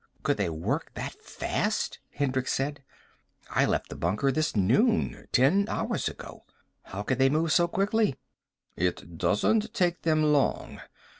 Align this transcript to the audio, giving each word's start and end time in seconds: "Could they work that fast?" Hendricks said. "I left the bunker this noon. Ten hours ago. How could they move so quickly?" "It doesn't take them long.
"Could 0.23 0.37
they 0.37 0.49
work 0.49 0.95
that 0.95 1.13
fast?" 1.13 1.99
Hendricks 2.09 2.51
said. 2.53 2.81
"I 3.51 3.65
left 3.65 3.89
the 3.89 3.95
bunker 3.95 4.31
this 4.31 4.55
noon. 4.55 5.27
Ten 5.31 5.67
hours 5.69 6.07
ago. 6.07 6.43
How 6.85 7.03
could 7.03 7.19
they 7.19 7.29
move 7.29 7.51
so 7.51 7.67
quickly?" 7.67 8.15
"It 8.75 9.19
doesn't 9.19 9.75
take 9.75 10.01
them 10.01 10.23
long. 10.33 10.79